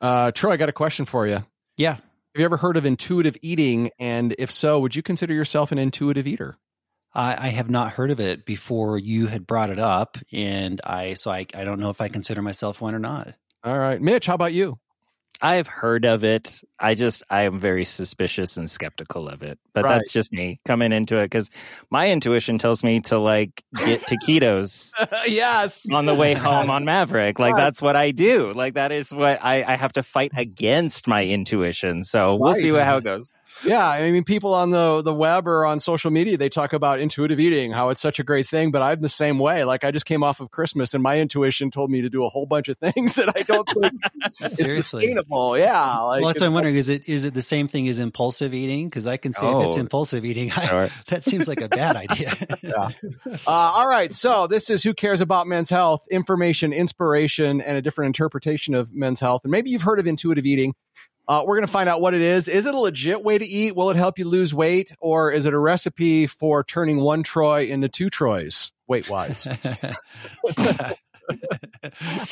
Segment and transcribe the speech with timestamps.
[0.00, 1.44] Uh, Troy, I got a question for you.
[1.76, 1.94] Yeah.
[1.94, 3.90] Have you ever heard of intuitive eating?
[3.98, 6.56] And if so, would you consider yourself an intuitive eater?
[7.14, 11.14] I, I have not heard of it before you had brought it up, and I
[11.14, 13.34] so I, I don't know if I consider myself one or not.
[13.62, 14.78] All right, Mitch, how about you?
[15.42, 16.62] I've heard of it.
[16.78, 19.58] I just I am very suspicious and skeptical of it.
[19.74, 19.94] But Right.
[19.98, 21.50] that's just me coming into it because
[21.90, 24.92] my intuition tells me to like get taquitos
[25.26, 25.86] yes.
[25.90, 27.38] on the way home on Maverik.
[27.38, 27.58] Like Yes.
[27.58, 28.52] that's what I do.
[28.52, 32.04] Like that is what I, I have to fight against my intuition.
[32.04, 33.36] So we'll see what, how it goes.
[33.64, 37.00] Yeah, I mean, people on the the web or on social media they talk about
[37.00, 38.70] intuitive eating, how it's such a great thing.
[38.70, 39.64] But I'm the same way.
[39.64, 42.28] Like I just came off of Christmas, and my intuition told me to do a
[42.28, 43.92] whole bunch of things that I don't think
[44.40, 45.14] is Seriously.
[45.32, 45.58] Sustainable.
[45.58, 46.76] Yeah, like well, that's what I'm wondering.
[46.76, 48.88] Is it is it the same thing as impulsive eating?
[48.88, 49.80] Because I can say if it's Oh.
[49.80, 50.88] impulsive eating, I, Sure.
[51.08, 52.34] that seems like a bad idea.
[53.46, 57.82] Uh, all right, so this is who cares about men's health, information, inspiration, and a
[57.82, 59.42] different interpretation of men's health.
[59.44, 60.74] And maybe you've heard of intuitive eating.
[61.28, 62.48] Uh, we're going to find out what it is.
[62.48, 63.76] Is it a legit way to eat?
[63.76, 67.66] Will it help you lose weight, or is it a recipe for turning one Troy
[67.66, 69.46] into two Troys weight wise?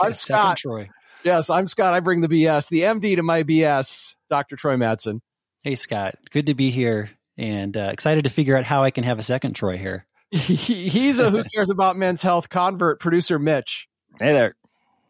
[0.00, 0.58] I'm Scott.
[0.58, 0.88] Troy.
[1.22, 1.94] Yes, I'm Scott.
[1.94, 2.68] I bring the BS.
[2.68, 4.56] The MD to my BS, Dr.
[4.56, 5.20] Troy Madsen.
[5.62, 9.04] Hey Scott, good to be here, and uh, excited to figure out how I can
[9.04, 10.06] have a second Troy here.
[10.30, 13.88] He's a who cares about men's health convert, producer Mitch.
[14.18, 14.54] Hey there.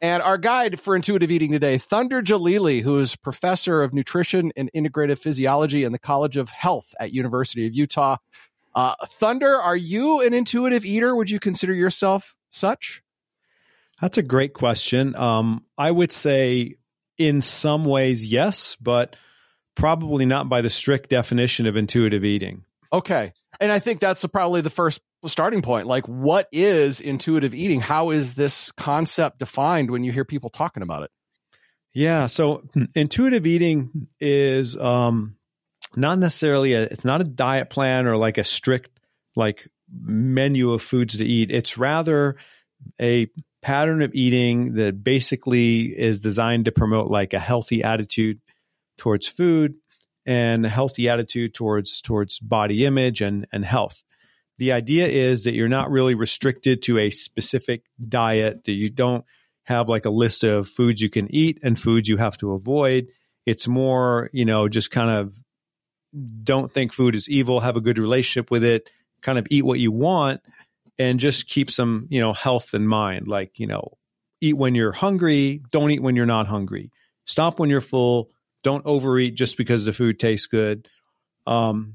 [0.02, 4.70] And our guide for intuitive eating today, Thunder Jalili, who is professor of nutrition and
[4.74, 8.16] integrative physiology in the College of Health at University of Utah.
[8.74, 11.14] Uh, Thunder, are you an intuitive eater?
[11.14, 13.02] Would you consider yourself such?
[14.00, 15.14] That's a great question.
[15.14, 16.76] Um, I would say
[17.18, 19.16] in some ways, yes, but
[19.74, 22.64] probably not by the strict definition of intuitive eating.
[22.92, 23.32] Okay.
[23.60, 25.86] And I think that's probably the first starting point.
[25.86, 27.80] Like, what is intuitive eating?
[27.80, 31.10] How is this concept defined when you hear people talking about it?
[31.92, 32.26] Yeah.
[32.26, 32.62] So
[32.94, 35.36] intuitive eating is um,
[35.94, 38.90] not necessarily a, it's not a diet plan or like a strict
[39.36, 41.50] like menu of foods to eat.
[41.50, 42.36] It's rather
[43.00, 43.28] a
[43.62, 48.40] pattern of eating that basically is designed to promote like a healthy attitude
[48.98, 49.74] towards food
[50.26, 54.02] and a healthy attitude towards towards body image and and health.
[54.58, 59.24] The idea is that you're not really restricted to a specific diet that you don't
[59.64, 63.06] have like a list of foods you can eat and foods you have to avoid.
[63.46, 65.34] It's more, you know, just kind of
[66.42, 68.90] don't think food is evil, have a good relationship with it,
[69.22, 70.40] kind of eat what you want
[71.00, 73.26] and just keep some, you know, health in mind.
[73.26, 73.96] Like, you know,
[74.42, 76.92] eat when you're hungry, don't eat when you're not hungry.
[77.24, 78.30] Stop when you're full,
[78.62, 80.86] don't overeat just because the food tastes good.
[81.46, 81.94] Um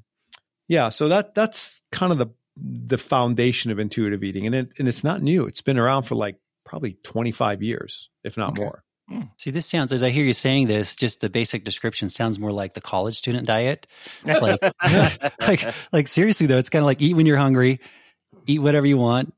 [0.68, 2.28] yeah, so that that's kind of the
[2.58, 5.46] the foundation of intuitive eating and it, and it's not new.
[5.46, 8.64] It's been around for like probably 25 years, if not Okay.
[8.64, 8.84] more.
[9.38, 12.52] See, this sounds as I hear you saying this, just the basic description sounds more
[12.52, 13.86] like the college student diet.
[14.26, 14.60] It's like,
[15.40, 17.82] like, like seriously though, it's kind of like eat when you're hungry,
[18.48, 19.34] eat whatever you want,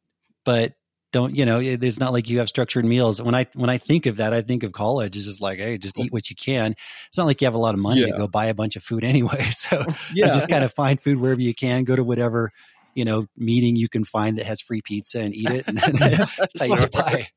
[0.45, 0.73] but
[1.13, 1.59] don't you know?
[1.59, 3.21] it- It's not like you have structured meals.
[3.21, 5.15] When I when I think of that, I think of college.
[5.15, 6.75] It's just like, hey, just eat what you can.
[7.07, 8.83] It's not like you have a lot of money to go buy a bunch of
[8.83, 9.43] food anyway.
[9.51, 10.27] So Yeah.
[10.31, 11.83] just kind of find food wherever you can.
[11.85, 12.51] Go to whatever
[12.93, 15.67] you know meeting you can find that has free pizza and eat it.
[15.67, 17.27] And that's how you get by.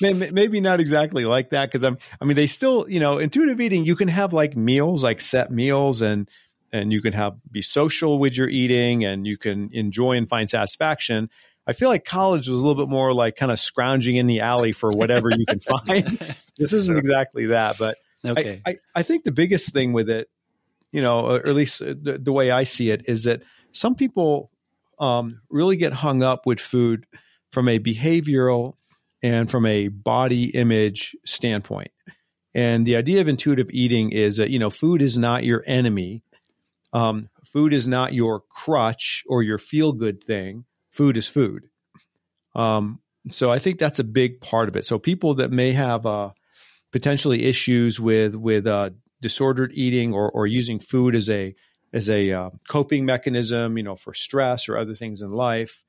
[0.00, 3.84] Maybe not exactly like that because I'm I mean they still you know intuitive eating
[3.84, 6.28] you can have like meals like set meals and
[6.76, 10.48] and you can have be social with your eating and you can enjoy and find
[10.48, 11.30] satisfaction.
[11.66, 14.40] I feel like college was a little bit more like kind of scrounging in the
[14.40, 16.18] alley for whatever you can find.
[16.56, 18.62] This isn't exactly that, but Okay.
[18.66, 20.28] I, I, I think the biggest thing with it,
[20.92, 24.50] you know, or at least the, the way I see it, is that some people
[24.98, 27.06] um, really get hung up with food
[27.52, 28.74] from a behavioral
[29.22, 31.90] and from a body image standpoint.
[32.54, 36.22] And the idea of intuitive eating is that, you know, food is not your enemy.
[36.96, 40.64] Um, food is not your crutch or your feel good thing.
[40.90, 41.64] Food is food.
[42.54, 44.86] Um, so I think that's a big part of it.
[44.86, 46.30] So people that may have uh,
[46.92, 48.90] potentially issues with with uh,
[49.20, 51.54] disordered eating or or using food as a
[51.92, 55.84] as a uh, coping mechanism, you know, for stress or other things in life,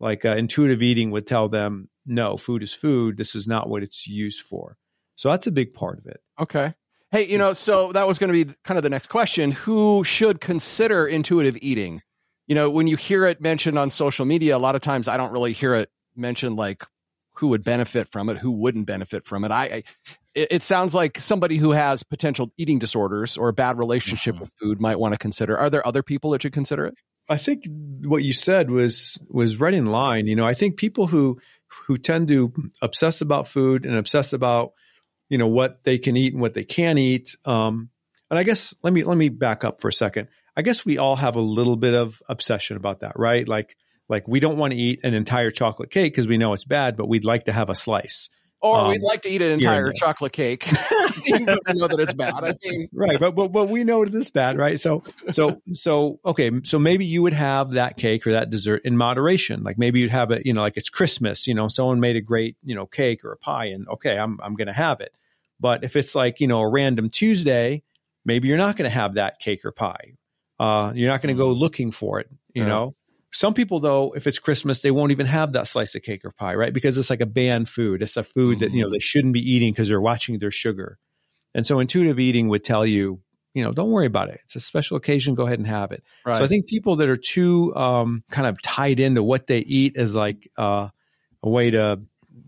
[0.00, 3.16] like uh, intuitive eating would tell them, no, food is food.
[3.16, 4.76] This is not what it's used for.
[5.16, 6.20] So that's a big part of it.
[6.38, 6.74] Okay.
[7.12, 9.52] Hey, you know, so that was going to be kind of the next question.
[9.52, 12.00] Who should consider intuitive eating?
[12.46, 15.18] You know, when you hear it mentioned on social media, a lot of times I
[15.18, 16.84] don't really hear it mentioned like
[17.34, 19.50] who would benefit from it, who wouldn't benefit from it.
[19.50, 19.82] I, I
[20.34, 24.44] it, it sounds like somebody who has potential eating disorders or a bad relationship mm-hmm.
[24.44, 25.58] with food might want to consider.
[25.58, 26.94] Are there other people that should consider it?
[27.28, 27.64] I think
[28.02, 30.26] what you said was was right in line.
[30.26, 31.38] You know, I think people who
[31.86, 34.72] who tend to obsess about food and obsess about
[35.32, 37.36] you know what they can eat and what they can't eat.
[37.46, 37.88] Um,
[38.30, 40.28] and I guess let me let me back up for a second.
[40.54, 43.48] I guess we all have a little bit of obsession about that, right?
[43.48, 43.74] Like
[44.10, 46.98] like we don't want to eat an entire chocolate cake because we know it's bad,
[46.98, 48.28] but we'd like to have a slice.
[48.60, 50.70] Or Um, we'd like to eat an entire chocolate cake.
[51.26, 52.44] Even though we know that it's bad.
[52.44, 56.20] I mean, right but, but but we know it is bad right so so so
[56.26, 60.00] okay so maybe you would have that cake or that dessert in moderation like maybe
[60.00, 62.74] you'd have it you know like it's christmas you know someone made a great you
[62.74, 65.14] know cake or a pie and okay i'm i'm going to have it
[65.62, 67.82] but if it's like you know a random tuesday
[68.24, 70.12] maybe you're not going to have that cake or pie
[70.60, 72.68] uh you're not going to go looking for it you Yeah.
[72.68, 72.94] know
[73.32, 76.32] some people though if it's christmas they won't even have that slice of cake or
[76.32, 78.98] pie right because it's like a banned food it's a food that you know they
[78.98, 80.98] shouldn't be eating because they're watching their sugar
[81.54, 83.20] and so intuitive eating would tell you,
[83.52, 84.40] you know, don't worry about it.
[84.46, 85.34] It's a special occasion.
[85.34, 86.02] Go ahead and have it.
[86.24, 86.38] right.
[86.38, 89.98] So I think people that are too um, kind of tied into what they eat
[89.98, 90.88] as like uh,
[91.42, 92.00] a way to,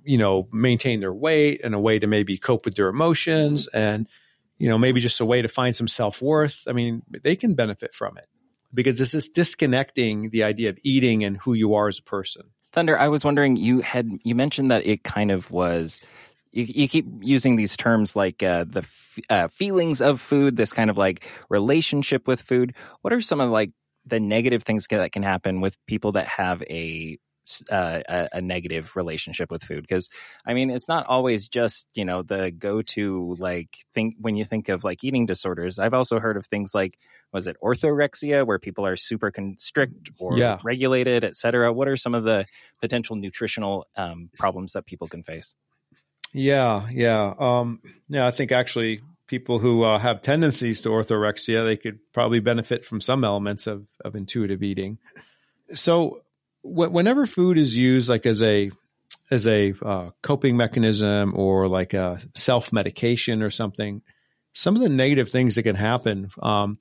[0.04, 4.08] you know, maintain their weight and a way to maybe cope with their emotions and,
[4.58, 6.64] you know, maybe just a way to find some self worth.
[6.68, 8.28] I mean, they can benefit from it
[8.72, 12.42] because this is disconnecting the idea of eating and who you are as a person.
[12.72, 16.00] Thunder, I was wondering you had you mentioned that it kind of was.
[16.50, 20.72] You, you keep using these terms like uh, the f- uh, feelings of food, this
[20.72, 22.74] kind of like relationship with food.
[23.00, 23.72] What are some of like
[24.06, 27.18] the negative things that can happen with people that have a
[27.70, 29.82] uh, a, a negative relationship with food?
[29.82, 30.08] Because
[30.46, 34.44] I mean, it's not always just you know the go to like think when you
[34.44, 35.78] think of like eating disorders.
[35.78, 36.98] I've also heard of things like
[37.32, 40.58] was it orthorexia where people are super constrict or Yeah.
[40.64, 41.72] regulated, et cetera.
[41.72, 42.46] What are some of the
[42.80, 45.54] potential nutritional um, problems that people can face?
[46.32, 48.26] Yeah, yeah, um, yeah.
[48.26, 53.00] I think actually people who uh, have tendencies to orthorexia they could probably benefit from
[53.00, 54.98] some elements of of intuitive eating.
[55.68, 56.22] So,
[56.64, 58.70] whenever food is used like as a
[59.30, 64.02] as a uh, coping mechanism or like a self medication or something,
[64.52, 66.78] some of the negative things that can happen, um,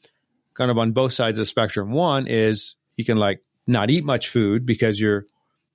[0.54, 1.92] kind of on both sides of the spectrum.
[1.92, 5.26] One is you can like not eat much food because you're,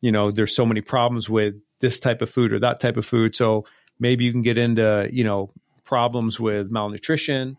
[0.01, 3.07] you know, there's so many problems with this type of food or that type of
[3.07, 3.37] food.
[3.37, 3.67] So
[3.99, 5.53] maybe you can get into, you know,
[5.85, 7.57] problems with malnutrition.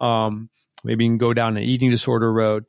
[0.00, 0.48] Um,
[0.84, 2.64] maybe you can go down an eating disorder road.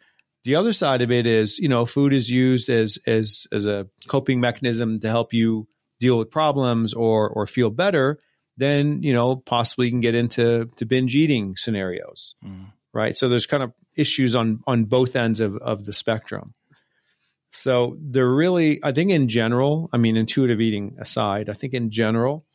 [0.45, 3.87] The other side of it is, you know, food is used as as as a
[4.07, 5.67] coping mechanism to help you
[5.99, 8.19] deal with problems or or feel better.
[8.57, 12.71] Then you know, possibly you can get into to binge eating scenarios, Mm.
[12.93, 13.17] right?
[13.17, 16.53] So there's kind of issues on on both ends of of the spectrum.
[17.53, 21.89] So they're really, I think in general, I mean, intuitive eating aside, I think in
[21.89, 22.45] general,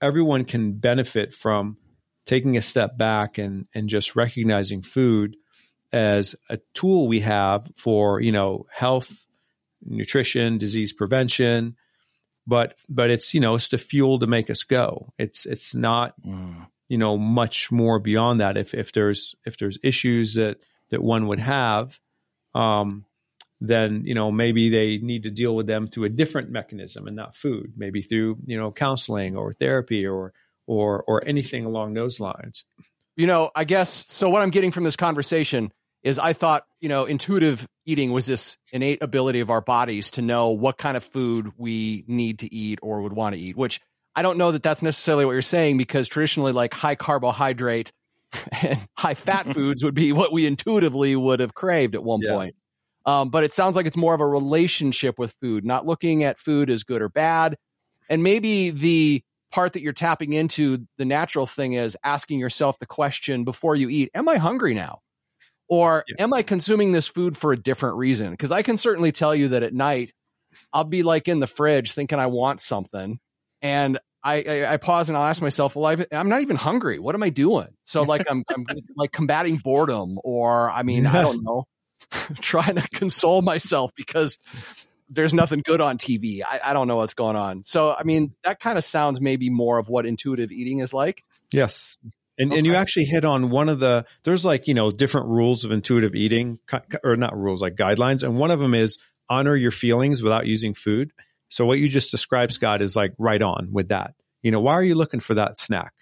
[0.00, 1.76] everyone can benefit from
[2.24, 5.36] taking a step back and and just recognizing food
[5.92, 9.26] as a tool we have for you know health,
[9.84, 11.76] nutrition, disease prevention,
[12.46, 15.12] but but it's you know it's the fuel to make us go.
[15.18, 16.66] It's it's not Mm.
[16.88, 18.56] you know much more beyond that.
[18.56, 20.56] If if there's if there's issues that
[20.90, 21.98] that one would have,
[22.54, 23.04] um,
[23.60, 27.16] then you know maybe they need to deal with them through a different mechanism and
[27.16, 27.72] not food.
[27.76, 30.32] Maybe through you know counseling or therapy or
[30.66, 32.64] or or anything along those lines.
[33.16, 34.28] you know, I guess so.
[34.30, 35.72] What I'm getting from this conversation
[36.02, 40.22] is I thought, you know, intuitive eating was this innate ability of our bodies to
[40.22, 43.80] know what kind of food we need to eat or would want to eat, which
[44.14, 47.92] I don't know that that's necessarily what you're saying because traditionally, like high carbohydrate
[48.62, 52.34] and high fat foods would be what we intuitively would have craved at one Yeah.
[52.34, 52.54] point.
[53.06, 56.38] Um, but it sounds like it's more of a relationship with food, not looking at
[56.38, 57.56] food as good or bad.
[58.10, 62.86] And maybe the part that you're tapping into, the natural thing is asking yourself the
[62.86, 65.00] question before you eat Am I hungry now?
[65.68, 66.16] Or Yeah.
[66.24, 68.30] am I consuming this food for a different reason?
[68.30, 70.12] Because I can certainly tell you that at night,
[70.72, 73.18] I'll be like in the fridge thinking I want something.
[73.62, 76.98] And I, I, I pause and I'll ask myself, well, I've, I'm not even hungry.
[76.98, 77.68] What am I doing?
[77.84, 81.64] So like I'm, I'm like combating boredom or I mean, I don't know,
[82.40, 84.38] trying to console myself because
[85.08, 86.42] there's nothing good on TV.
[86.46, 87.64] I, I don't know what's going on.
[87.64, 91.22] So, I mean, that kind of sounds maybe more of what intuitive eating is like.
[91.52, 91.96] Yes.
[92.38, 95.64] And, and you actually hit on one of the there's like you know different rules
[95.64, 96.58] of intuitive eating
[97.02, 98.22] or not rules like guidelines.
[98.22, 101.12] And one of them is honor your feelings without using food.
[101.50, 104.14] So what you just described scott is like right on with that.
[104.42, 105.92] You know why are you looking for that snack?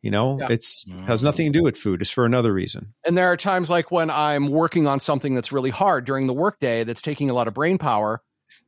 [0.00, 0.48] You know Yeah.
[0.50, 2.00] it's has nothing to do with food.
[2.02, 2.94] It's for another reason.
[3.06, 6.34] And there are times like when I'm working on something that's really hard during the
[6.34, 8.22] workday that's taking a lot of brain power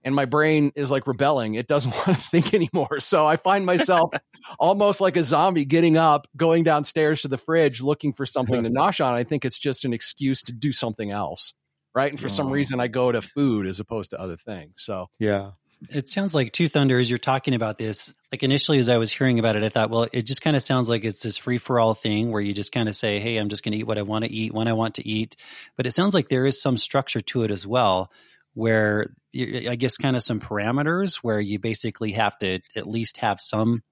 [0.05, 1.55] and my brain is like rebelling.
[1.55, 3.01] It doesn't want to think anymore.
[3.01, 4.11] So I find myself
[4.59, 8.71] almost like a zombie getting up, going downstairs to the fridge, looking for something to
[8.77, 9.15] nosh on.
[9.15, 11.55] I think it's just an excuse to do something else.
[11.95, 12.11] Right.
[12.11, 12.51] And for some Oh.
[12.51, 14.75] reason, I go to food as opposed to other things.
[14.79, 15.53] So yeah
[15.91, 17.09] It sounds like two thunders.
[17.09, 20.09] You're talking about this like initially as I was hearing about it, I thought, well,
[20.13, 22.73] it just kind of sounds like it's this free for all thing where you just
[22.73, 24.67] kind of say, Hey, I'm just going to eat what I want to eat when
[24.67, 25.37] I want to eat.
[25.77, 28.11] But it sounds like there is some structure to it as well,
[28.55, 33.39] where I guess kind of some parameters where you basically have to at least have
[33.41, 33.83] some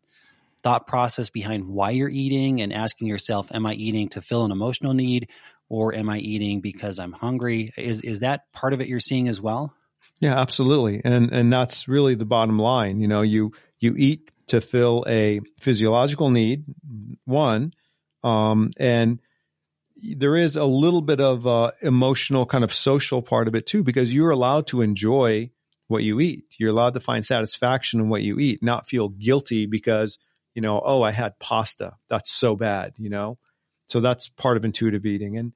[0.63, 4.53] thought process behind why you're eating and asking yourself, am I eating to fill an
[4.53, 5.29] emotional need
[5.69, 7.73] or am I eating because I'm hungry?
[7.77, 9.75] Is, is that part of it you're seeing as well?
[10.21, 11.01] Yeah, absolutely.
[11.05, 13.01] And, and that's really the bottom line.
[13.01, 16.65] You know, you, you eat to fill a physiological need,
[17.25, 17.73] one,
[18.23, 19.21] um, and
[20.03, 23.85] there is a little bit of uh, emotional kind of social part of it too,
[23.85, 25.51] because you're allowed to enjoy
[25.87, 26.45] what you eat.
[26.59, 30.19] You're allowed to find satisfaction in what you eat, not feel guilty because,
[30.55, 31.95] you know, oh, I had pasta.
[32.11, 33.39] That's so bad, you know?
[33.89, 35.39] So that's part of intuitive eating.
[35.39, 35.53] And,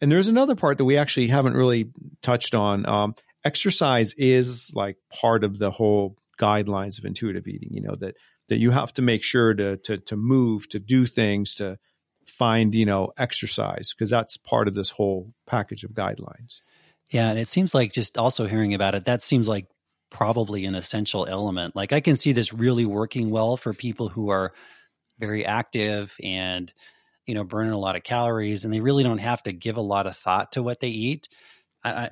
[0.00, 2.86] and there's another part that we actually haven't really touched on.
[2.86, 8.16] Um, exercise is like part of the whole guidelines of intuitive eating, you know, that,
[8.48, 11.78] that you have to make sure to, to, to move, to do things, to,
[12.26, 16.62] find, you know, exercise because that's part of this whole package of guidelines.
[17.10, 17.28] Yeah.
[17.30, 19.66] And it seems like just also hearing about it, that seems like
[20.10, 21.76] probably an essential element.
[21.76, 24.52] Like I can see this really working well for people who are
[25.18, 26.72] very active and,
[27.26, 29.82] you know, burning a lot of calories and they really don't have to give a
[29.82, 31.28] lot of thought to what they eat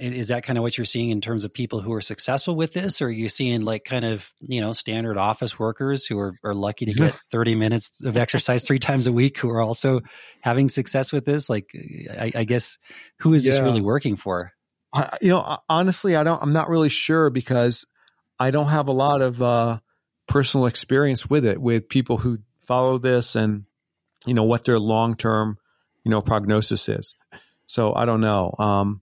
[0.00, 2.72] is that kind of what you're seeing in terms of people who are successful with
[2.72, 3.00] this?
[3.00, 6.54] Or are you seeing like kind of you know standard office workers who are, are
[6.54, 10.00] lucky to get 30 minutes of exercise three times a week who are also
[10.40, 11.48] having success with this?
[11.48, 11.70] Like
[12.10, 12.78] i, I guess
[13.20, 13.52] who is yeah.
[13.52, 14.52] this really working for?
[14.94, 17.86] I, you know honestly i don't i'm not really sure because
[18.38, 19.78] i don't have a lot of uh,
[20.28, 23.64] personal experience with it with people who follow this and
[24.26, 25.56] you know what their long-term
[26.04, 27.14] you know prognosis is.
[27.66, 28.54] So i don't know.
[28.58, 29.00] Um,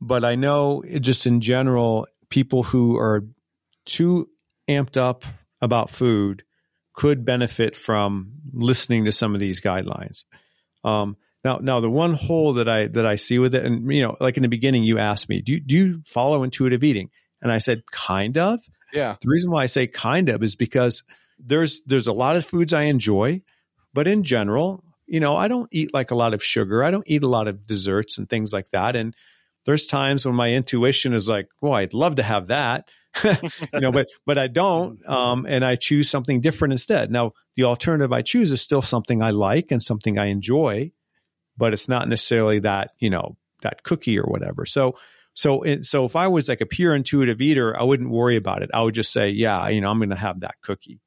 [0.00, 3.24] but I know just in general, people who are
[3.84, 4.28] too
[4.68, 5.24] amped up
[5.60, 6.42] about food
[6.94, 10.24] could benefit from listening to some of these guidelines.
[10.84, 14.02] Um, now, now the one hole that I that I see with it, and you
[14.02, 17.10] know, like in the beginning, you asked me, do you, do you follow intuitive eating?
[17.40, 18.60] And I said, kind of.
[18.92, 19.16] Yeah.
[19.20, 21.04] The reason why I say kind of is because
[21.38, 23.42] there's there's a lot of foods I enjoy,
[23.92, 26.82] but in general, you know, I don't eat like a lot of sugar.
[26.82, 28.96] I don't eat a lot of desserts and things like that.
[28.96, 29.14] And
[29.66, 32.88] there's times when my intuition is like, "Well, I'd love to have that,"
[33.24, 37.10] you know, but but I don't, um, and I choose something different instead.
[37.10, 40.92] Now, the alternative I choose is still something I like and something I enjoy,
[41.58, 44.64] but it's not necessarily that you know that cookie or whatever.
[44.64, 44.96] So.
[45.38, 48.62] So, it, so if I was like a pure intuitive eater, I wouldn't worry about
[48.62, 48.70] it.
[48.72, 50.98] I would just say, yeah, you know, I'm going to have that cookie.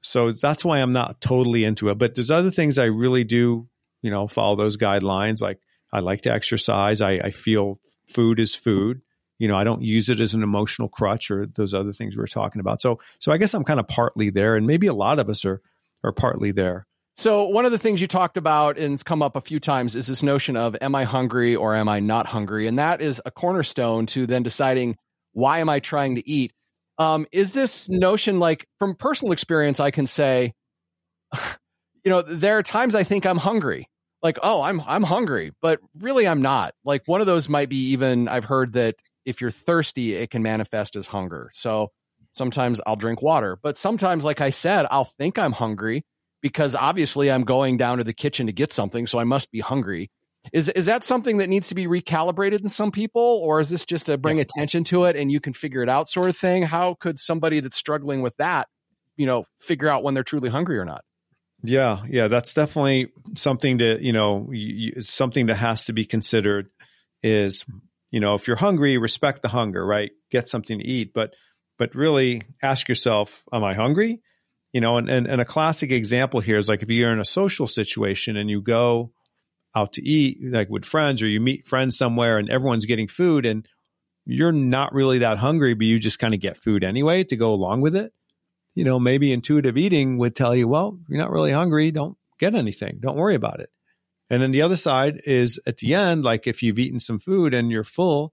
[0.00, 1.94] So that's why I'm not totally into it.
[1.96, 3.68] But there's other things I really do,
[4.02, 5.40] you know, follow those guidelines.
[5.40, 5.60] Like
[5.92, 7.00] I like to exercise.
[7.00, 9.02] I, I feel food is food.
[9.38, 12.22] You know, I don't use it as an emotional crutch or those other things we
[12.22, 12.80] are talking about.
[12.80, 15.44] So, so I guess I'm kind of partly there, and maybe a lot of us
[15.44, 15.60] are
[16.02, 16.86] are partly there.
[17.16, 19.96] So, one of the things you talked about and it's come up a few times
[19.96, 22.66] is this notion of am I hungry or am I not hungry?
[22.66, 24.96] And that is a cornerstone to then deciding
[25.32, 26.52] why am I trying to eat?
[26.98, 30.54] Um, is this notion like from personal experience, I can say,
[32.04, 33.88] you know, there are times I think I'm hungry
[34.26, 36.74] like, oh, I'm I'm hungry, but really I'm not.
[36.84, 40.42] Like one of those might be even I've heard that if you're thirsty, it can
[40.42, 41.50] manifest as hunger.
[41.52, 41.90] So
[42.32, 46.04] sometimes I'll drink water, but sometimes, like I said, I'll think I'm hungry
[46.42, 49.60] because obviously I'm going down to the kitchen to get something, so I must be
[49.60, 50.10] hungry.
[50.52, 53.84] Is is that something that needs to be recalibrated in some people, or is this
[53.84, 56.62] just to bring attention to it and you can figure it out, sort of thing?
[56.62, 58.68] How could somebody that's struggling with that,
[59.16, 61.02] you know, figure out when they're truly hungry or not?
[61.68, 66.70] Yeah, yeah, that's definitely something to you know you, something that has to be considered.
[67.22, 67.64] Is
[68.10, 70.12] you know if you're hungry, respect the hunger, right?
[70.30, 71.34] Get something to eat, but
[71.78, 74.22] but really ask yourself, am I hungry?
[74.72, 77.24] You know, and, and and a classic example here is like if you're in a
[77.24, 79.12] social situation and you go
[79.74, 83.44] out to eat, like with friends, or you meet friends somewhere and everyone's getting food
[83.44, 83.68] and
[84.24, 87.52] you're not really that hungry, but you just kind of get food anyway to go
[87.52, 88.12] along with it
[88.76, 91.90] you know, maybe intuitive eating would tell you, well, you're not really hungry.
[91.90, 92.98] Don't get anything.
[93.00, 93.70] Don't worry about it.
[94.30, 97.54] And then the other side is at the end, like if you've eaten some food
[97.54, 98.32] and you're full,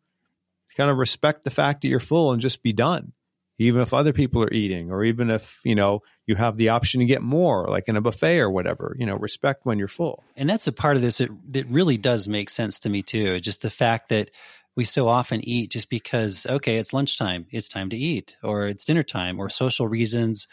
[0.75, 3.13] kind of respect the fact that you're full and just be done.
[3.59, 7.00] Even if other people are eating, or even if, you know, you have the option
[7.01, 10.23] to get more, like in a buffet or whatever, you know, respect when you're full.
[10.35, 13.39] And that's a part of this that, that really does make sense to me too.
[13.39, 14.31] Just the fact that
[14.75, 18.86] we so often eat just because okay it's lunchtime it's time to eat or it's
[18.86, 20.48] dinner time or social reasons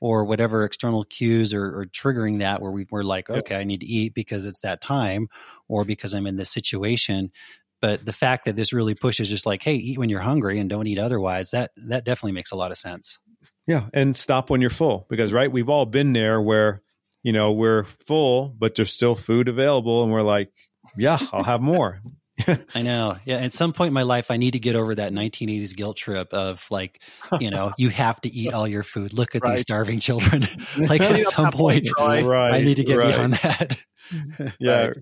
[0.00, 3.80] or whatever external cues are, are triggering that where we, we're like okay i need
[3.80, 5.28] to eat because it's that time
[5.68, 7.30] or because i'm in this situation.
[7.80, 10.70] But the fact that this really pushes just like hey eat when you're hungry and
[10.70, 13.18] don't eat otherwise that that definitely makes a lot of sense.
[13.66, 16.82] Yeah, and stop when you're full because right, we've all been there where
[17.22, 20.52] you know we're full, but there's still food available, and we're like,
[20.96, 22.00] yeah, I'll have more.
[22.74, 23.16] I know.
[23.24, 23.36] Yeah.
[23.36, 26.32] At some point in my life, I need to get over that 1980s guilt trip
[26.34, 27.00] of like,
[27.40, 29.12] you know, you have to eat all your food.
[29.12, 29.52] Look at Right.
[29.52, 30.46] these starving children.
[30.78, 32.24] like at some point, point, Troy.
[32.26, 33.14] right, I need to get right.
[33.14, 33.76] beyond that.
[34.60, 34.96] Yeah, Right.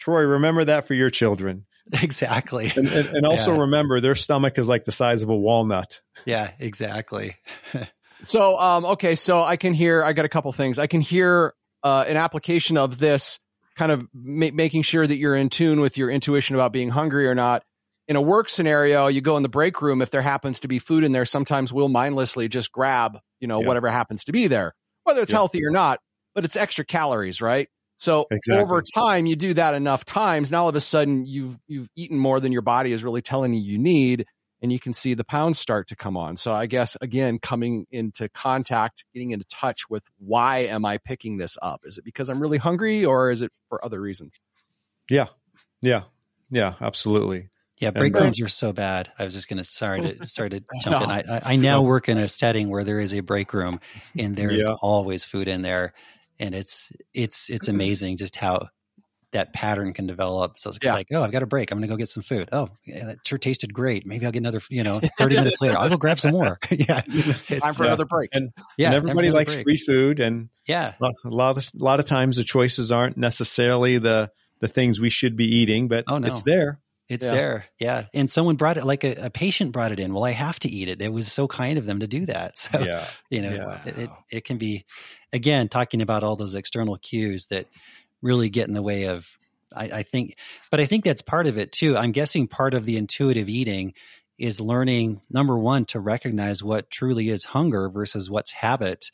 [0.00, 1.66] Troy, remember that for your children,
[2.02, 2.72] exactly.
[2.74, 3.60] and and, and also Yeah.
[3.60, 6.00] remember their stomach is like the size of a walnut.
[6.24, 7.36] Yeah, exactly.
[8.24, 10.02] So, um, okay, so I can hear.
[10.02, 10.80] I got a couple things.
[10.80, 11.54] I can hear
[11.84, 13.38] uh, an application of this
[13.78, 17.26] kind of ma- making sure that you're in tune with your intuition about being hungry
[17.28, 17.62] or not.
[18.08, 20.02] In a work scenario, you go in the break room.
[20.02, 23.60] If there happens to be food in there, sometimes we'll mindlessly just grab, you know,
[23.60, 23.66] Yeah.
[23.68, 25.36] whatever happens to be there, whether it's Yeah.
[25.38, 26.00] healthy or not.
[26.34, 27.68] But it's extra calories, right?
[27.98, 28.62] So Exactly.
[28.62, 30.50] over time, you do that enough times.
[30.50, 33.52] Now all of a sudden, you've you've eaten more than your body is really telling
[33.54, 34.24] you you need,
[34.60, 36.36] and you can see the pounds start to come on.
[36.36, 41.36] So I guess again, coming into contact, getting into touch with why am I picking
[41.38, 41.82] this up?
[41.84, 44.32] Is it because I'm really hungry, or is it for other reasons?
[45.10, 45.26] Yeah,
[45.82, 46.02] yeah,
[46.50, 47.48] yeah, absolutely.
[47.80, 49.12] Yeah, break uh, rooms are so bad.
[49.18, 51.10] I was just gonna sorry to sorry to jump in.
[51.10, 53.80] I, I, I now work in a setting where there is a break room,
[54.16, 54.74] and there is Yeah.
[54.82, 55.94] always food in there,
[56.40, 58.68] and it's it's it's amazing just how
[59.32, 60.58] that pattern can develop.
[60.58, 60.94] So it's Yeah.
[60.94, 61.70] like, oh, I've got a break.
[61.70, 62.48] I'm gonna go get some food.
[62.52, 64.06] Oh, yeah, that sure tasted great.
[64.06, 64.60] Maybe I'll get another.
[64.70, 66.58] You know, 30 minutes later, I'll go grab some more.
[66.70, 68.30] yeah, Time for uh, another break.
[68.34, 68.86] And, yeah.
[68.88, 69.64] and everybody likes break.
[69.64, 73.98] free food, and Yeah, a lot of a lot of times the choices aren't necessarily
[73.98, 74.30] the
[74.60, 76.26] the things we should be eating, but Oh, no.
[76.28, 76.80] it's there.
[77.08, 77.30] It's Yeah.
[77.32, 77.64] there.
[77.78, 78.04] Yeah.
[78.12, 80.12] And someone brought it, like a, a patient brought it in.
[80.12, 81.00] Well, I have to eat it.
[81.00, 82.58] It was so kind of them to do that.
[82.58, 83.80] So, Yeah, you know, Yeah.
[83.86, 84.84] it, it, it can be,
[85.32, 87.66] again, talking about all those external cues that
[88.22, 89.26] really get in the way of,
[89.74, 90.36] I, I think,
[90.70, 91.96] but I think that's part of it too.
[91.96, 93.94] I'm guessing part of the intuitive eating
[94.38, 99.06] is learning, number one, to recognize what truly is hunger versus what's habit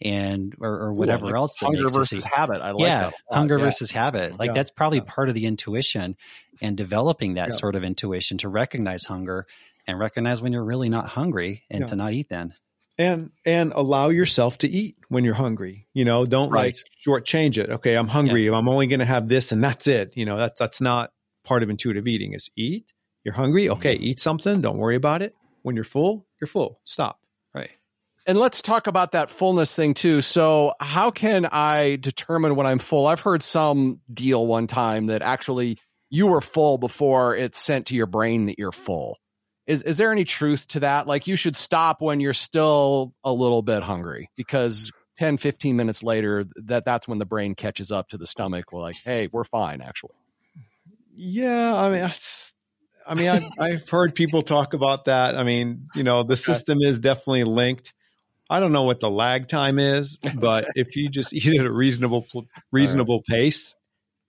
[0.00, 2.60] and, or, or whatever Like else that hunger versus habit.
[2.62, 3.14] I like yeah, that.
[3.30, 3.64] hunger Yeah.
[3.64, 4.38] versus habit.
[4.38, 5.04] Like Yeah, that's probably yeah.
[5.12, 6.16] part of the intuition
[6.60, 9.46] and developing that sort of intuition to recognize hunger
[9.86, 12.54] and recognize when you're really not hungry and to not eat then.
[12.98, 15.86] And and allow yourself to eat when you're hungry.
[15.94, 16.76] You know, don't Right.
[16.76, 17.70] like shortchange it.
[17.70, 18.46] Okay, I'm hungry.
[18.48, 20.12] I'm only going to have this, and that's it.
[20.16, 21.12] You know, that's that's not
[21.44, 22.34] part of intuitive eating.
[22.34, 22.92] Is eat.
[23.24, 23.68] You're hungry.
[23.68, 24.04] Okay, mm-hmm.
[24.04, 24.60] eat something.
[24.60, 25.34] Don't worry about it.
[25.62, 26.80] When you're full, you're full.
[26.84, 27.20] Stop.
[27.54, 27.70] Right.
[28.26, 30.20] And let's talk about that fullness thing too.
[30.20, 33.06] So, how can I determine when I'm full?
[33.06, 35.78] I've heard some deal one time that actually
[36.10, 39.18] you were full before it's sent to your brain that you're full.
[39.68, 41.06] Is is there any truth to that?
[41.06, 46.02] Like you should stop when you're still a little bit hungry because 10 15 minutes
[46.02, 48.72] later that that's when the brain catches up to the stomach.
[48.72, 50.14] We're like, "Hey, we're fine actually."
[51.14, 52.10] Yeah, I mean,
[53.06, 55.36] I mean, I've, I've heard people talk about that.
[55.36, 57.92] I mean, you know, the system is definitely linked.
[58.48, 61.72] I don't know what the lag time is, but if you just eat at a
[61.72, 62.26] reasonable
[62.72, 63.74] reasonable pace,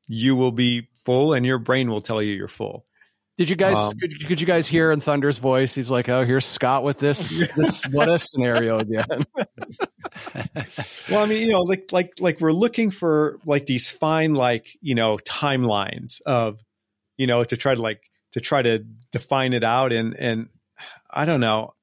[0.10, 2.86] you will be full, and your brain will tell you you're full.
[3.40, 5.74] Did you guys Um, could, could you guys hear in Thunder's voice?
[5.74, 7.24] He's like, "Oh, here's Scott with this
[7.56, 9.06] this what if scenario again."
[11.10, 14.78] Well, I mean, you know, like like like we're looking for like these fine like
[14.82, 16.60] you know timelines of
[17.18, 18.02] you know to try to like
[18.34, 18.80] to try to
[19.14, 20.50] define it out and and
[21.10, 21.76] I don't know.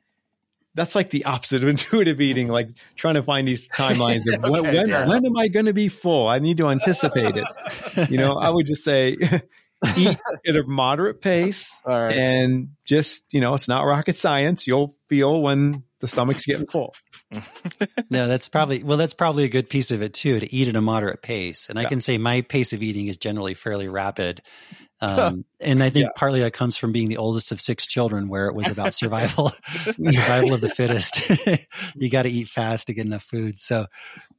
[0.75, 4.61] That's like the opposite of intuitive eating, like trying to find these timelines of Okay,
[4.77, 5.07] when, yeah.
[5.07, 6.29] when am I going to be full?
[6.29, 8.11] I need to anticipate it.
[8.11, 9.17] You know, I would just say
[9.97, 12.17] eat at a moderate pace All right.
[12.17, 14.67] and just, you know, it's not rocket science.
[14.67, 16.95] You'll feel when the stomach's getting full.
[18.11, 20.77] No, that's probably, well, that's probably a good piece of it too, to eat at
[20.77, 21.69] a moderate pace.
[21.69, 24.43] And I can say my pace of eating is generally fairly rapid.
[25.01, 26.11] Um, and I think Yeah.
[26.15, 29.53] partly that comes from being the oldest of six children, where it was about survival,
[30.05, 31.23] survival of the fittest.
[31.97, 33.59] you got to eat fast to get enough food.
[33.59, 33.87] So,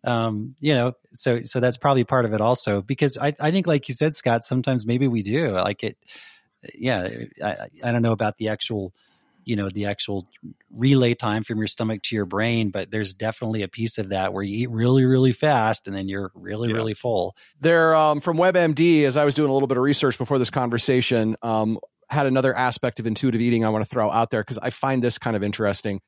[0.03, 2.81] um, you know, so so that's probably part of it also.
[2.81, 5.97] Because I I think, like you said, Scott, sometimes maybe we do like it.
[6.75, 7.07] Yeah,
[7.43, 8.93] I I don't know about the actual,
[9.47, 10.27] you know, the actual
[10.71, 14.33] relay time from your stomach to your brain, but there's definitely a piece of that
[14.33, 16.75] where you eat really really fast and then you're really Yeah.
[16.75, 17.35] really full.
[17.61, 20.49] There, um, from WebMD, as I was doing a little bit of research before this
[20.49, 21.79] conversation, um,
[22.09, 25.03] had another aspect of intuitive eating I want to throw out there because I find
[25.03, 26.01] this kind of interesting.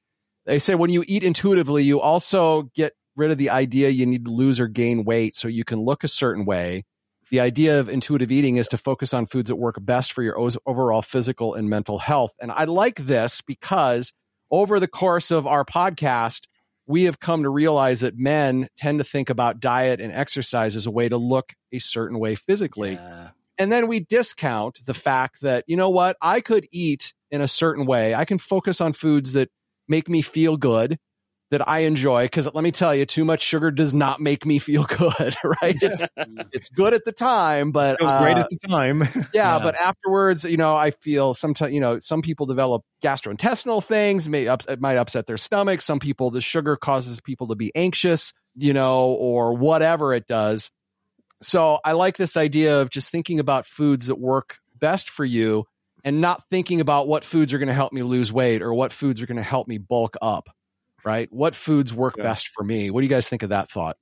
[0.46, 4.26] They say when you eat intuitively, you also get rid of the idea you need
[4.26, 6.86] to lose or gain weight so you can look a certain way.
[7.32, 10.40] The idea of intuitive eating is to focus on foods that work best for your
[10.66, 12.34] overall physical and mental health.
[12.42, 14.14] And I like this because
[14.50, 16.48] over the course of our podcast,
[16.88, 20.88] we have come to realize that men tend to think about diet and exercise as
[20.88, 22.94] a way to look a certain way physically.
[22.94, 23.30] Yeah.
[23.60, 27.48] And then we discount the fact that, you know what, I could eat in a
[27.48, 28.16] certain way.
[28.16, 29.50] I can focus on foods that
[29.88, 30.98] make me feel good
[31.52, 34.60] that I enjoy because let me tell you, too much sugar does not make me
[34.60, 35.78] feel good, right?
[35.82, 36.08] It's
[36.52, 39.02] it's good at the time, but Feels uh, great at the time.
[39.34, 39.60] yeah, Yeah.
[39.60, 44.48] but afterwards, you know, I feel sometimes, you know, some people develop gastrointestinal things, may
[44.48, 45.82] ups, it might upset their stomach.
[45.82, 50.72] Some people, the sugar causes people to be anxious, you know, or whatever it does.
[51.42, 55.66] So I like this idea of just thinking about foods that work best for you
[56.04, 58.92] and not thinking about what foods are going to help me lose weight or what
[58.94, 60.50] foods are going to help me bulk up,
[61.06, 61.32] right?
[61.32, 62.24] What foods work Yeah.
[62.24, 62.90] best for me?
[62.90, 63.98] What do you guys think of that thought?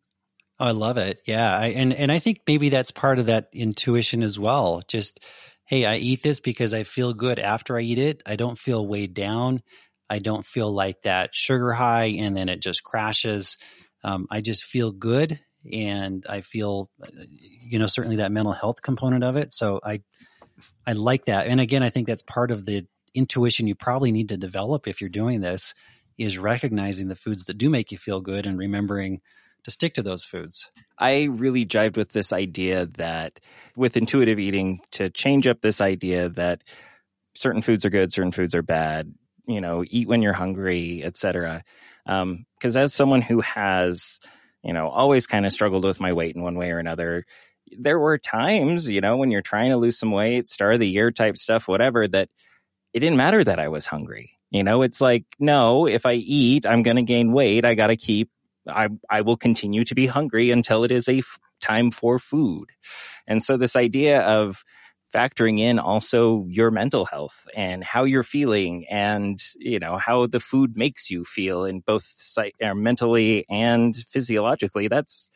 [0.60, 1.19] Oh, I love it.
[1.25, 1.55] Yeah.
[1.55, 4.81] I, and, and I think maybe that's part of that intuition as well.
[4.88, 5.23] Just,
[5.65, 8.23] hey, I eat this because I feel good after I eat it.
[8.25, 9.62] I don't feel weighed down.
[10.10, 13.57] I don't feel like that sugar high and then it just crashes.
[14.03, 15.39] Um, I just feel good
[15.71, 19.53] and I feel, uh, you know, certainly that mental health component of it.
[19.53, 20.01] So I,
[20.88, 21.47] I like that.
[21.47, 25.01] And again, I think that's part of the intuition you probably need to develop if
[25.01, 25.73] you're doing this
[26.17, 29.21] is recognizing the foods that do make you feel good and remembering
[29.63, 30.71] to stick to those foods.
[30.97, 33.39] I really jived with this idea that
[33.75, 36.63] with intuitive eating to change up this idea that
[37.36, 39.13] certain foods are good, certain foods are bad,
[39.47, 41.63] you know, eat when you're hungry, etc.
[42.06, 44.19] Um, cause as someone who has,
[44.63, 47.25] you know, always kind of struggled with my weight in one way or another,
[47.77, 50.89] there were times, you know, when you're trying to lose some weight, start of the
[50.89, 52.30] year type stuff, whatever, that
[52.93, 54.37] it didn't matter that I was hungry.
[54.51, 57.65] You know, it's like, no, if I eat, I'm going to gain weight.
[57.65, 58.29] I got to keep
[58.67, 62.69] I I will continue to be hungry until it is a f- time for food.
[63.25, 64.63] And so this idea of
[65.13, 70.39] factoring in also your mental health and how you're feeling and you know how the
[70.39, 75.29] food makes you feel in both psych- uh, mentally and physiologically that's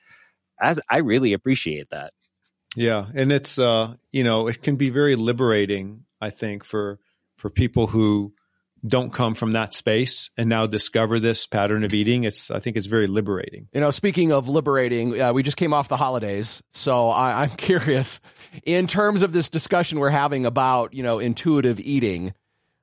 [0.60, 2.12] as I really appreciate that.
[2.76, 7.00] Yeah, and it's uh, you know, it can be very liberating, I think, for
[7.38, 8.34] for people who
[8.86, 12.24] don't come from that space and now discover this pattern of eating.
[12.24, 13.68] It's I think it's very liberating.
[13.74, 17.52] You know, speaking of liberating, uh, we just came off the holidays, so I, I'm
[17.52, 18.20] curious
[18.66, 22.34] in terms of this discussion we're having about you know intuitive eating.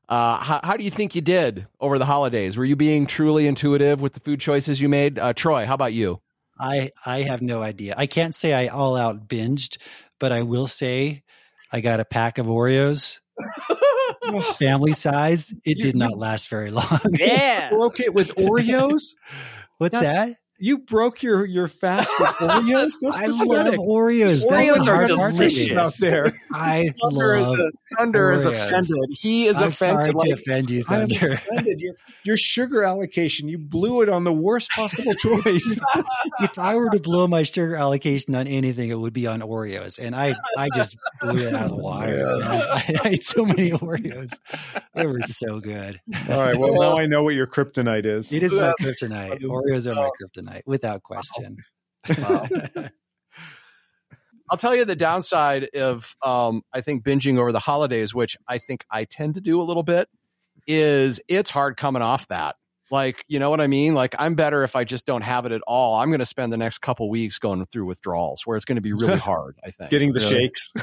[0.09, 2.57] Uh, how, how do you think you did over the holidays?
[2.57, 5.19] Were you being truly intuitive with the food choices you made?
[5.19, 6.23] Uh, Troy, how about you?
[6.59, 7.95] I I have no idea.
[7.97, 9.79] I can't say I all out binged,
[10.19, 11.23] but I will say
[11.71, 13.21] I got a pack of Oreos,
[14.59, 15.53] family size.
[15.65, 17.01] It did not last very long.
[17.13, 17.71] Yeah.
[17.71, 19.15] Broke it with Oreos.
[19.79, 20.37] What's That- that?
[20.59, 22.93] You broke your your fast with Oreos.
[23.01, 23.75] That's I love.
[23.75, 24.45] Oreos.
[24.47, 25.73] Oreos are hard part to delicious.
[25.73, 26.33] out there.
[26.53, 28.97] I Thunder is, a, Thunder is offended.
[29.21, 30.37] He is I'm sorry offended.
[30.37, 31.33] to offend you, I am Thunder.
[31.35, 31.81] offended.
[31.81, 31.95] Your
[32.25, 35.79] your sugar allocation, you blew it on the worst possible choice.
[36.41, 39.99] if I were to blow my sugar allocation on anything, it would be on Oreos,
[39.99, 42.17] and I I just blew it out of the water.
[42.17, 42.43] man.
[42.43, 44.33] I, I ate so many Oreos;
[44.95, 46.01] they were so good.
[46.29, 46.57] All right.
[46.59, 48.33] Well, now I know what your kryptonite is.
[48.33, 49.43] It is my kryptonite.
[49.45, 51.57] Oh, Oreos are my kryptonite, without question.
[54.51, 58.59] I'll tell you the downside of um, I think binging over the holidays, which I
[58.59, 60.09] think I tend to do a little bit,
[60.67, 62.57] is it's hard coming off that.
[62.91, 63.93] Like, you know what I mean?
[63.95, 65.97] Like, I'm better if I just don't have it at all.
[66.01, 68.83] I'm going to spend the next couple weeks going through withdrawals, where it's going to
[68.83, 69.59] be really hard.
[69.63, 70.31] I think Getting the Really.
[70.31, 70.71] shakes.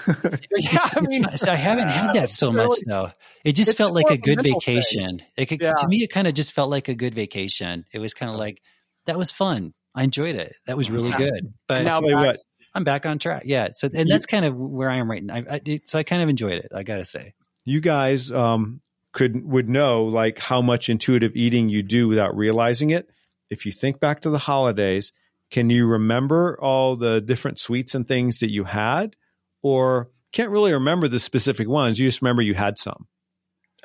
[0.52, 3.12] Yeah, It's- I mean, not- so I haven't had that so it's much really- though.
[3.44, 4.76] It just felt like a good mental thing.
[4.76, 5.24] vacation.
[5.36, 5.74] It could, Yeah.
[5.80, 7.86] To me, it kind of just felt like a good vacation.
[7.92, 8.62] It was kind of like
[9.06, 9.74] that was fun.
[9.94, 10.56] I enjoyed it.
[10.68, 11.18] That was really Yeah.
[11.18, 11.54] good.
[11.68, 12.38] But now what,
[12.74, 13.44] I'm back on track.
[13.46, 13.70] Yeah.
[13.74, 15.36] So, and that's kind of where I am right now.
[15.36, 16.72] I, I, so I kind of enjoyed it.
[16.76, 17.34] I got to say.
[17.64, 18.82] you guys um,
[19.14, 23.10] could would know like how much intuitive eating you do without realizing it.
[23.50, 25.14] If you think back to the holidays,
[25.52, 29.16] can you remember all the different sweets and things that you had,
[29.62, 31.98] or can't really remember the specific ones?
[31.98, 33.08] You just remember you had some.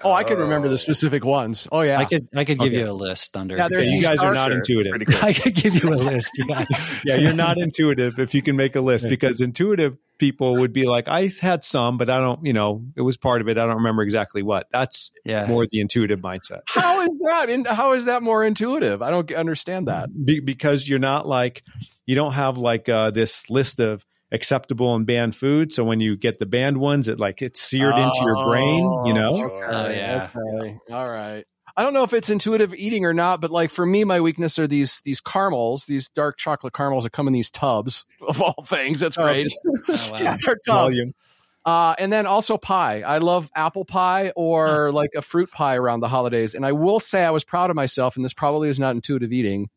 [0.04, 1.66] Oh, I can remember the specific ones.
[1.70, 2.78] Oh yeah, I could, I could give Okay.
[2.80, 3.56] you a list, Thunder.
[3.56, 4.92] Yeah, there's Okay, you these guys are not intuitive.
[4.92, 5.16] Pretty.
[5.22, 6.32] I could give you a list.
[6.48, 6.64] Yeah.
[7.04, 10.84] yeah, you're not intuitive if you can make a list because intuitive people would be
[10.86, 13.56] like, I had some, but I don't, you know, it was part of it.
[13.56, 14.66] I don't remember exactly what.
[14.70, 15.46] That's Yeah.
[15.46, 16.60] more the intuitive mindset.
[16.66, 17.48] how is that?
[17.48, 19.00] In, how is that more intuitive?
[19.00, 20.10] I don't understand that.
[20.26, 21.62] Be- because you're not like,
[22.06, 25.72] you don't have like uh, this list of acceptable and banned food.
[25.72, 29.14] So when you get the banned ones, it like it's seared into your brain, you
[29.14, 29.30] know?
[29.32, 30.28] Okay, Oh, yeah.
[30.36, 30.78] Okay.
[30.92, 31.44] All right.
[31.76, 34.58] I don't know if it's intuitive eating or not, but like for me, my weakness
[34.58, 38.64] are these these caramels, these dark chocolate caramels that come in these tubs of all
[38.66, 39.00] things.
[39.00, 39.46] That's great.
[39.88, 40.18] Oh, wow.
[40.20, 40.96] yeah, they're tubs.
[40.96, 41.12] Volume.
[41.64, 43.02] Uh, and then also pie.
[43.02, 46.54] I love apple pie or like a fruit pie around the holidays.
[46.54, 49.30] And I will say I was proud of myself, and this probably is not intuitive
[49.32, 49.68] eating.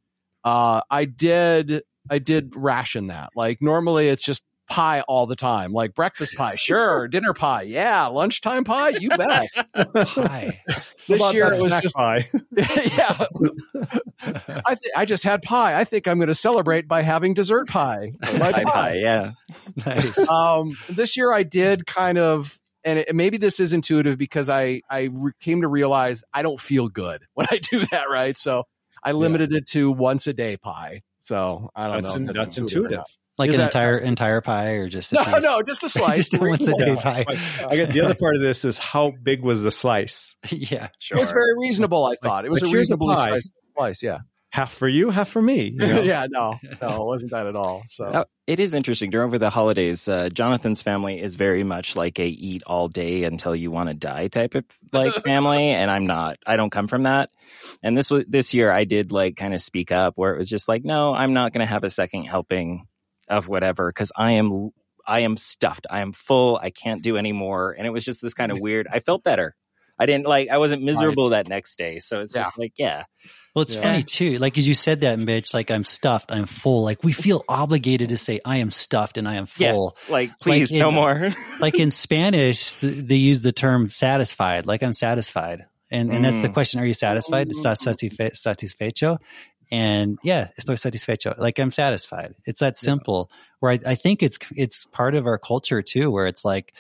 [0.46, 3.30] Uh, I did I did ration that.
[3.36, 8.06] Like normally it's just pie all the time, like breakfast pie, sure, dinner pie, yeah,
[8.08, 9.48] lunchtime pie, you bet.
[10.08, 10.62] Pie.
[11.06, 12.30] This How year it was just pie.
[12.56, 13.26] yeah.
[14.66, 15.78] I th- I just had pie.
[15.78, 18.14] I think I'm going to celebrate by having dessert pie.
[18.22, 19.32] Pie pie, yeah.
[19.86, 20.30] Nice.
[20.30, 24.80] um, this year I did kind of, and it, maybe this is intuitive because I
[24.90, 28.06] I re- came to realize I don't feel good when I do that.
[28.10, 28.64] Right, so
[29.04, 31.02] I limited it to once a day pie.
[31.24, 32.22] So I don't That's, know.
[32.22, 33.00] in- if that's intuitive.
[33.38, 35.44] Like Is an that- entire entire pie or just a No, piece?
[35.44, 36.16] no, just a slice.
[36.18, 37.26] just a once a day pie.
[37.68, 40.36] I got the other part of this is how big was the slice?
[40.52, 40.90] yeah.
[41.00, 41.18] sure.
[41.18, 42.06] It was very reasonable.
[42.06, 43.40] I thought it was like, a here's a reasonably pie.
[43.76, 44.04] slice.
[44.04, 44.20] Yeah,
[44.54, 45.64] Half for you, half for me.
[45.64, 46.02] you know?
[46.04, 46.28] yeah.
[46.30, 47.82] No, no, it wasn't that at all.
[47.88, 49.10] So Now, it is interesting.
[49.10, 53.24] During over the holidays, uh, Jonathan's family is very much like a eat all day
[53.24, 56.38] until you want to die type of like family, and I'm not.
[56.46, 57.32] I don't come from that.
[57.82, 60.50] And this was this year, I did like kind of speak up where it was
[60.50, 62.86] just like, no, I'm not going to have a second helping
[63.28, 64.70] of whatever because I am
[65.04, 65.88] I am stuffed.
[65.90, 66.60] I am full.
[66.62, 67.76] I can't do anymore.
[67.76, 68.88] And it was just this kind of weird.
[68.88, 69.56] I felt better.
[70.00, 70.50] I didn't like.
[70.50, 72.00] I wasn't miserable that next day.
[72.00, 73.04] So it's just like, yeah,
[73.56, 73.82] Well, it's Yeah.
[73.84, 74.38] funny too.
[74.40, 75.54] Like as you said that, Mitch.
[75.54, 76.32] Like I'm stuffed.
[76.32, 76.84] I'm full.
[76.84, 79.94] Like we feel obligated to say I am stuffed and I am full.
[79.96, 81.30] yes, like please, in- no more.
[81.60, 84.66] like in Spanish, th- they use the term satisfied.
[84.66, 86.54] Like I'm satisfied, and and that's the Mm.
[86.54, 87.50] question: Are you satisfied?
[87.50, 89.18] Estás satisfe- satisfecho?
[89.72, 91.36] And yeah, estoy satisfecho.
[91.38, 92.34] Like I'm satisfied.
[92.46, 93.30] It's that simple.
[93.60, 96.74] Where I, I think it's it's part of our culture too, where it's like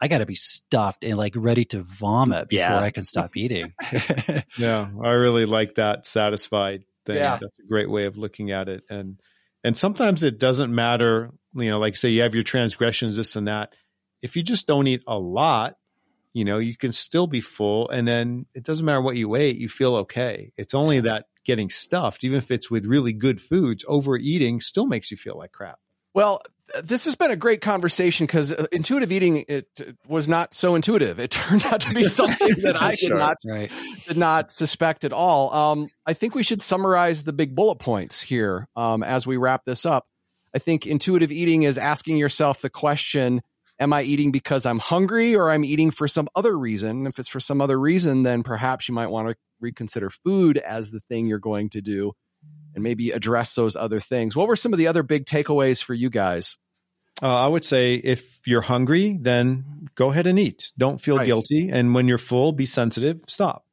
[0.00, 2.80] I got to be stuffed and like ready to vomit before Yeah.
[2.80, 3.72] I can stop eating.
[4.56, 7.16] Yeah, I really like that satisfied thing.
[7.16, 7.38] Yeah.
[7.40, 8.84] That's a great way of looking at it.
[8.88, 9.20] And
[9.64, 13.48] and sometimes it doesn't matter, you know, like say you have your transgressions, this and
[13.48, 13.74] that.
[14.22, 15.74] If you just don't eat a lot,
[16.32, 19.56] you know, you can still be full and then it doesn't matter what you ate,
[19.58, 20.52] you feel okay.
[20.56, 25.10] It's only that getting stuffed, even if it's with really good foods, overeating still makes
[25.10, 25.78] you feel like crap.
[26.14, 26.42] Well,
[26.82, 31.18] this has been a great conversation because intuitive eating it uh, was not so intuitive.
[31.18, 33.70] It turned out to be something that I did not right.
[34.06, 35.54] did not suspect at all.
[35.54, 39.64] Um, I think we should summarize the big bullet points here um, as we wrap
[39.64, 40.06] this up.
[40.54, 43.42] I think intuitive eating is asking yourself the question:
[43.78, 47.06] Am I eating because I'm hungry, or I'm eating for some other reason?
[47.06, 50.90] If it's for some other reason, then perhaps you might want to reconsider food as
[50.90, 52.12] the thing you're going to do,
[52.78, 54.36] and maybe address those other things.
[54.36, 56.56] What were some of the other big takeaways for you guys?
[57.20, 60.70] Uh, I would say if you're hungry, then go ahead and eat.
[60.78, 61.26] Don't feel Right.
[61.26, 61.68] guilty.
[61.68, 63.20] And when you're full, be sensitive.
[63.26, 63.64] Stop.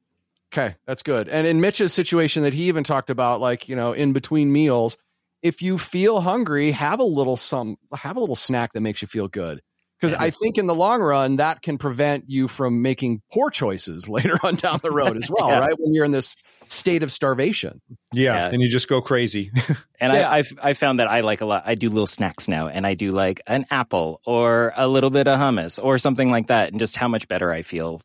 [0.52, 1.30] Okay, that's good.
[1.30, 4.98] And in Mitch's situation that he even talked about, like, you know, in between meals,
[5.44, 9.08] if you feel hungry, have a little some have a little snack that makes you
[9.08, 9.62] feel good.
[10.00, 14.08] Because I think in the long run, that can prevent you from making poor choices
[14.10, 15.60] later on down the road as well, Yeah.
[15.60, 15.76] right?
[15.78, 16.36] When you're in this
[16.68, 17.80] state of starvation.
[18.12, 18.34] Yeah.
[18.34, 18.48] Yeah.
[18.48, 19.52] And you just go crazy.
[20.00, 20.30] And Yeah.
[20.30, 21.64] I, I've I found that I like a lot.
[21.66, 25.28] I do little snacks now, and I do like an apple or a little bit
[25.28, 28.02] of hummus or something like that, and just how much better I feel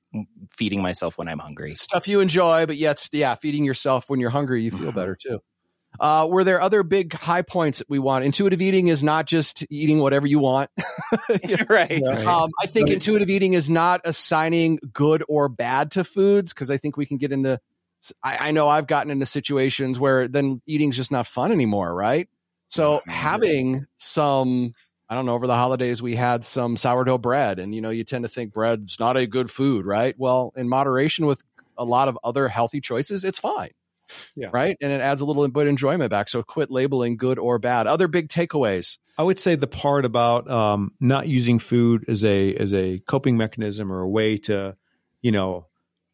[0.50, 1.74] feeding myself when I'm hungry.
[1.74, 4.90] Stuff you enjoy, but yet, yeah, feeding yourself when you're hungry, you feel mm-hmm.
[4.90, 5.40] better too.
[5.98, 8.24] Uh, were there other big high points that we want?
[8.24, 10.70] Intuitive eating is not just eating whatever you want.
[11.44, 12.00] You know, right.
[12.04, 12.26] Right.
[12.26, 16.76] Um, I think intuitive eating is not assigning good or bad to foods because I
[16.76, 17.60] think we can get into.
[18.22, 22.28] I, I know I've gotten into situations where then eating's just not fun anymore, right?
[22.68, 24.74] So having some,
[25.08, 28.04] I don't know, over the holidays we had some sourdough bread, and you know you
[28.04, 30.14] tend to think bread's not a good food, right?
[30.16, 31.42] Well, in moderation with
[31.76, 33.70] a lot of other healthy choices, it's fine.
[34.34, 34.48] Yeah.
[34.52, 34.76] Right.
[34.80, 36.28] And it adds a little bit of enjoyment back.
[36.28, 37.86] So quit labeling good or bad.
[37.86, 38.98] Other big takeaways.
[39.18, 43.36] I would say the part about um, not using food as a as a coping
[43.36, 44.76] mechanism or a way to,
[45.20, 45.66] you know,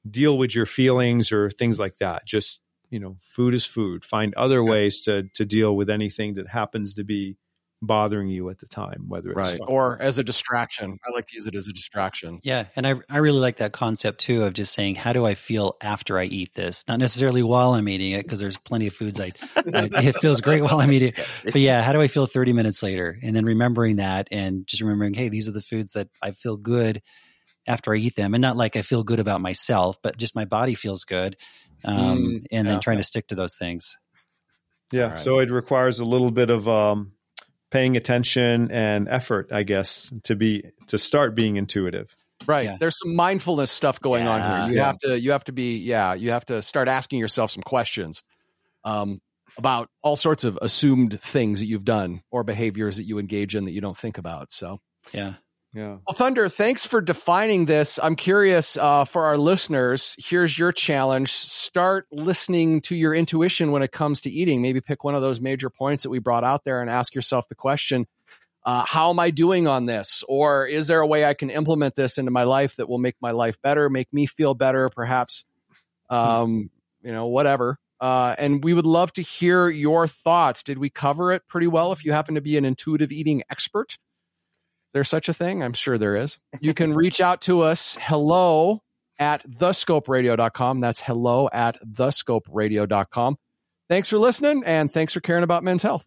[0.08, 2.26] deal with your feelings or things like that.
[2.26, 4.04] Just you know, food is food.
[4.04, 7.36] Find other ways to to deal with anything that happens to be
[7.82, 9.60] bothering you at the time, whether it's Right.
[9.66, 10.98] Or as a distraction.
[11.06, 12.40] I like to use it as a distraction.
[12.42, 15.34] Yeah, and I I really like that concept too of just saying how do I
[15.34, 18.94] feel after I eat this, not necessarily while I'm eating it because there's plenty of
[18.94, 21.12] foods I, I it feels great while I'm eating.
[21.16, 21.26] it.
[21.44, 24.82] But yeah, how do I feel 30 minutes later, and then remembering that and just
[24.82, 27.02] remembering, hey, these are the foods that I feel good
[27.66, 30.44] after I eat them, and not like I feel good about myself, but just my
[30.44, 31.36] body feels good,
[31.84, 32.72] um, Mm, and yeah.
[32.72, 33.96] then trying to stick to those things.
[34.92, 35.04] yeah.
[35.04, 35.18] All right.
[35.20, 37.12] So it requires a little bit of um,
[37.76, 42.16] paying attention and effort, I guess, to be to start being intuitive.
[42.46, 42.64] Right.
[42.64, 42.76] Yeah.
[42.80, 44.68] There's some mindfulness stuff going on here.
[44.70, 44.86] You Yeah.
[44.86, 48.22] have to you have to be yeah, you have to start asking yourself some questions
[48.84, 49.20] um
[49.58, 53.64] about all sorts of assumed things that you've done or behaviors that you engage in
[53.64, 54.52] that you don't think about.
[54.52, 54.80] So
[55.12, 55.34] Yeah.
[55.76, 55.98] Yeah.
[56.06, 58.00] well, Thunder, thanks for defining this.
[58.02, 60.16] I'm curious uh, for our listeners.
[60.18, 64.62] Here's your challenge: start listening to your intuition when it comes to eating.
[64.62, 67.46] Maybe pick one of those major points that we brought out there and ask yourself
[67.50, 68.06] the question:
[68.64, 70.24] uh, how am I doing on this?
[70.28, 73.16] Or is there a way I can implement this into my life that will make
[73.20, 75.44] my life better, make me feel better, perhaps,
[76.08, 76.70] um,
[77.02, 77.78] you know, whatever.
[78.00, 80.62] Uh, and we would love to hear your thoughts.
[80.62, 81.92] Did we cover it pretty well?
[81.92, 83.98] If you happen to be an intuitive eating expert,
[84.94, 85.62] there's such a thing.
[85.62, 86.38] I'm sure there is.
[86.60, 87.96] You can reach out to us.
[88.00, 88.82] Hello
[89.18, 90.80] at thescoperadio.com.
[90.80, 93.36] That's hello at thescoperadio.com.
[93.88, 96.06] Thanks for listening and thanks for caring about men's health.